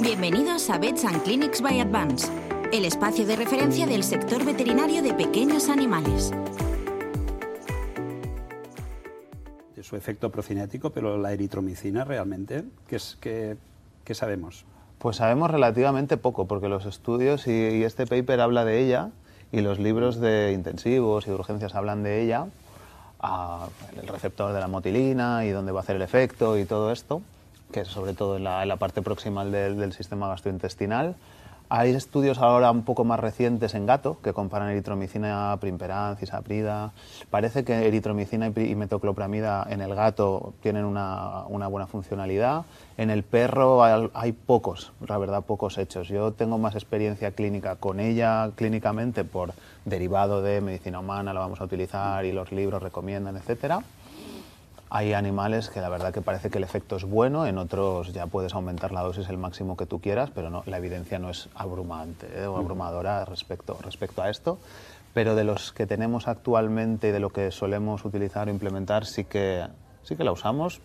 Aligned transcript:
Bienvenidos 0.00 0.70
a 0.70 0.78
Vets 0.78 1.04
and 1.04 1.22
Clinics 1.22 1.60
by 1.60 1.80
Advance, 1.80 2.32
el 2.72 2.86
espacio 2.86 3.26
de 3.26 3.36
referencia 3.36 3.86
del 3.86 4.02
sector 4.02 4.42
veterinario 4.46 5.02
de 5.02 5.12
pequeños 5.12 5.68
animales. 5.68 6.32
De 9.76 9.82
su 9.82 9.96
efecto 9.96 10.30
procinético, 10.30 10.88
pero 10.88 11.18
la 11.18 11.34
eritromicina 11.34 12.04
realmente, 12.04 12.64
¿qué, 12.88 12.96
es, 12.96 13.18
qué, 13.20 13.58
qué 14.04 14.14
sabemos? 14.14 14.64
Pues 14.98 15.16
sabemos 15.16 15.50
relativamente 15.50 16.16
poco, 16.16 16.46
porque 16.46 16.70
los 16.70 16.86
estudios 16.86 17.46
y, 17.48 17.50
y 17.50 17.84
este 17.84 18.06
paper 18.06 18.40
habla 18.40 18.64
de 18.64 18.78
ella 18.82 19.10
y 19.52 19.60
los 19.60 19.78
libros 19.78 20.18
de 20.18 20.52
intensivos 20.54 21.26
y 21.26 21.30
de 21.30 21.36
urgencias 21.36 21.74
hablan 21.74 22.02
de 22.02 22.22
ella, 22.22 22.46
el 24.00 24.08
receptor 24.08 24.52
de 24.52 24.60
la 24.60 24.68
motilina 24.68 25.44
y 25.44 25.50
dónde 25.50 25.72
va 25.72 25.80
a 25.80 25.82
hacer 25.82 25.96
el 25.96 26.02
efecto 26.02 26.58
y 26.58 26.64
todo 26.64 26.92
esto, 26.92 27.22
que 27.72 27.80
es 27.80 27.88
sobre 27.88 28.14
todo 28.14 28.36
en 28.36 28.44
la, 28.44 28.76
parte 28.76 29.02
proximal 29.02 29.52
del, 29.52 29.78
del, 29.78 29.92
sistema 29.92 30.28
gastrointestinal. 30.28 31.16
Hay 31.72 31.90
estudios 31.90 32.38
ahora 32.38 32.72
un 32.72 32.82
poco 32.82 33.04
más 33.04 33.20
recientes 33.20 33.74
en 33.74 33.86
gato 33.86 34.18
que 34.24 34.32
comparan 34.32 34.70
eritromicina, 34.70 35.56
primperan, 35.60 36.16
cisaprida. 36.16 36.90
Parece 37.30 37.62
que 37.62 37.86
eritromicina 37.86 38.48
y 38.48 38.74
metoclopramida 38.74 39.64
en 39.70 39.80
el 39.80 39.94
gato 39.94 40.52
tienen 40.64 40.84
una, 40.84 41.44
una 41.46 41.68
buena 41.68 41.86
funcionalidad. 41.86 42.64
En 42.96 43.08
el 43.08 43.22
perro 43.22 43.84
hay, 43.84 44.32
pocos, 44.32 44.92
la 45.06 45.16
verdad, 45.16 45.44
pocos 45.44 45.78
hechos. 45.78 46.08
Yo 46.08 46.32
tengo 46.32 46.58
más 46.58 46.74
experiencia 46.74 47.30
clínica 47.30 47.76
con 47.76 48.00
ella 48.00 48.50
clínicamente 48.56 49.22
por 49.22 49.52
derivado 49.84 50.42
de 50.42 50.60
medicina 50.60 50.98
humana, 50.98 51.32
la 51.32 51.38
vamos 51.38 51.60
a 51.60 51.64
utilizar 51.64 52.24
y 52.24 52.32
los 52.32 52.50
libros 52.50 52.82
recomiendan, 52.82 53.36
etcétera 53.36 53.84
hay 54.90 55.12
animales 55.12 55.70
que 55.70 55.80
la 55.80 55.88
verdad 55.88 56.12
que 56.12 56.20
parece 56.20 56.50
que 56.50 56.58
el 56.58 56.64
efecto 56.64 56.96
es 56.96 57.04
bueno, 57.04 57.46
en 57.46 57.58
otros 57.58 58.12
ya 58.12 58.26
puedes 58.26 58.54
aumentar 58.54 58.90
la 58.90 59.02
dosis 59.02 59.28
el 59.28 59.38
máximo 59.38 59.76
que 59.76 59.86
tú 59.86 60.00
quieras, 60.00 60.30
pero 60.34 60.50
no, 60.50 60.64
la 60.66 60.78
evidencia 60.78 61.20
no 61.20 61.30
es 61.30 61.48
abrumante 61.54 62.26
¿eh? 62.34 62.46
o 62.46 62.56
abrumadora 62.56 63.24
respecto, 63.24 63.78
respecto 63.82 64.20
a 64.20 64.30
esto. 64.30 64.58
Pero 65.14 65.36
de 65.36 65.44
los 65.44 65.72
que 65.72 65.86
tenemos 65.86 66.28
actualmente 66.28 67.08
y 67.08 67.12
de 67.12 67.20
lo 67.20 67.30
que 67.30 67.52
solemos 67.52 68.04
utilizar 68.04 68.48
o 68.48 68.50
implementar, 68.50 69.06
sí 69.06 69.24
que, 69.24 69.66
sí 70.02 70.16
que 70.16 70.24
la 70.24 70.32
usamos 70.32 70.80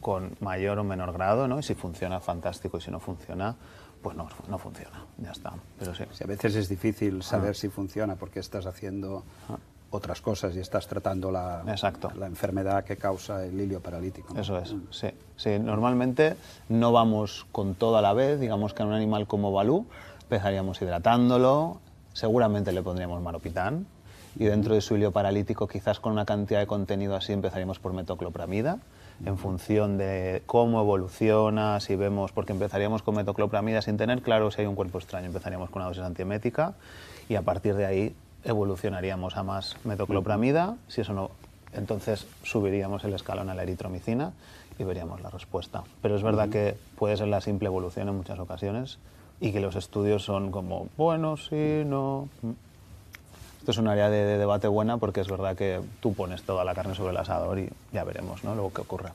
con 0.00 0.36
mayor 0.40 0.78
o 0.78 0.84
menor 0.84 1.12
grado, 1.12 1.46
¿no? 1.48 1.58
Y 1.58 1.62
si 1.62 1.74
funciona, 1.74 2.20
fantástico, 2.20 2.76
y 2.78 2.80
si 2.82 2.90
no 2.90 3.00
funciona, 3.00 3.56
pues 4.02 4.16
no, 4.16 4.28
no 4.48 4.58
funciona, 4.58 5.06
ya 5.16 5.32
está. 5.32 5.54
Pero 5.78 5.94
sí. 5.94 6.04
a 6.22 6.26
veces 6.26 6.56
es 6.56 6.68
difícil 6.68 7.22
saber 7.22 7.52
ah. 7.52 7.54
si 7.54 7.68
funciona 7.68 8.16
porque 8.16 8.40
estás 8.40 8.66
haciendo 8.66 9.22
ah 9.48 9.56
otras 9.94 10.20
cosas 10.20 10.54
y 10.56 10.60
estás 10.60 10.86
tratando 10.86 11.30
la, 11.30 11.62
Exacto. 11.66 12.10
la 12.16 12.26
enfermedad 12.26 12.84
que 12.84 12.96
causa 12.96 13.44
el 13.44 13.60
hilio 13.60 13.80
paralítico. 13.80 14.38
Eso 14.38 14.58
es, 14.58 14.74
sí, 14.90 15.08
sí. 15.36 15.58
Normalmente 15.58 16.36
no 16.68 16.92
vamos 16.92 17.46
con 17.52 17.74
todo 17.74 17.96
a 17.96 18.02
la 18.02 18.12
vez, 18.12 18.40
digamos 18.40 18.74
que 18.74 18.82
a 18.82 18.86
un 18.86 18.92
animal 18.92 19.26
como 19.26 19.52
Balú 19.52 19.86
empezaríamos 20.22 20.80
hidratándolo, 20.80 21.80
seguramente 22.12 22.72
le 22.72 22.82
pondríamos 22.82 23.20
maropitán 23.22 23.86
y 24.36 24.44
dentro 24.44 24.74
de 24.74 24.80
su 24.80 24.96
hilio 24.96 25.12
paralítico 25.12 25.68
quizás 25.68 26.00
con 26.00 26.12
una 26.12 26.24
cantidad 26.24 26.60
de 26.60 26.66
contenido 26.66 27.14
así 27.14 27.32
empezaríamos 27.32 27.78
por 27.78 27.92
metoclopramida 27.92 28.78
en 29.24 29.38
función 29.38 29.96
de 29.96 30.42
cómo 30.46 30.80
evoluciona, 30.80 31.78
si 31.78 31.94
vemos, 31.94 32.32
porque 32.32 32.52
empezaríamos 32.52 33.02
con 33.02 33.14
metoclopramida 33.14 33.80
sin 33.80 33.96
tener 33.96 34.22
claro 34.22 34.50
si 34.50 34.62
hay 34.62 34.66
un 34.66 34.74
cuerpo 34.74 34.98
extraño, 34.98 35.26
empezaríamos 35.26 35.70
con 35.70 35.82
una 35.82 35.88
dosis 35.88 36.02
antiemética 36.02 36.74
y 37.28 37.36
a 37.36 37.42
partir 37.42 37.74
de 37.76 37.86
ahí 37.86 38.14
evolucionaríamos 38.44 39.36
a 39.36 39.42
más 39.42 39.76
metoclopramida, 39.84 40.76
si 40.88 41.00
eso 41.00 41.12
no, 41.12 41.30
entonces 41.72 42.26
subiríamos 42.42 43.04
el 43.04 43.14
escalón 43.14 43.50
a 43.50 43.54
la 43.54 43.62
eritromicina 43.62 44.32
y 44.78 44.84
veríamos 44.84 45.20
la 45.20 45.30
respuesta. 45.30 45.84
Pero 46.02 46.16
es 46.16 46.22
verdad 46.22 46.48
que 46.48 46.76
puede 46.96 47.16
ser 47.16 47.28
la 47.28 47.40
simple 47.40 47.66
evolución 47.66 48.08
en 48.08 48.16
muchas 48.16 48.38
ocasiones 48.38 48.98
y 49.40 49.52
que 49.52 49.60
los 49.60 49.76
estudios 49.76 50.24
son 50.24 50.50
como, 50.50 50.88
bueno, 50.96 51.36
sí, 51.36 51.82
no. 51.84 52.28
Esto 53.58 53.70
es 53.70 53.78
un 53.78 53.88
área 53.88 54.10
de, 54.10 54.24
de 54.24 54.38
debate 54.38 54.68
buena 54.68 54.98
porque 54.98 55.20
es 55.20 55.28
verdad 55.28 55.56
que 55.56 55.80
tú 56.00 56.12
pones 56.12 56.42
toda 56.42 56.64
la 56.64 56.74
carne 56.74 56.94
sobre 56.94 57.12
el 57.12 57.16
asador 57.16 57.58
y 57.58 57.70
ya 57.92 58.04
veremos 58.04 58.44
¿no? 58.44 58.54
luego 58.54 58.72
qué 58.72 58.82
ocurre. 58.82 59.10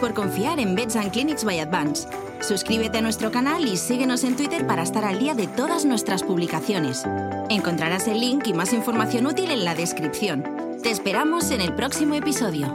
Por 0.00 0.14
confiar 0.14 0.58
en 0.58 0.74
Beds 0.74 0.96
and 0.96 1.12
Clinics 1.12 1.44
by 1.44 1.60
Advance. 1.60 2.08
Suscríbete 2.40 2.98
a 2.98 3.02
nuestro 3.02 3.30
canal 3.30 3.66
y 3.66 3.76
síguenos 3.76 4.24
en 4.24 4.34
Twitter 4.34 4.66
para 4.66 4.82
estar 4.82 5.04
al 5.04 5.18
día 5.18 5.34
de 5.34 5.46
todas 5.46 5.84
nuestras 5.84 6.22
publicaciones. 6.22 7.04
Encontrarás 7.50 8.08
el 8.08 8.20
link 8.20 8.46
y 8.46 8.54
más 8.54 8.72
información 8.72 9.26
útil 9.26 9.50
en 9.50 9.64
la 9.64 9.74
descripción. 9.74 10.42
Te 10.82 10.90
esperamos 10.90 11.50
en 11.50 11.60
el 11.60 11.74
próximo 11.74 12.14
episodio. 12.14 12.74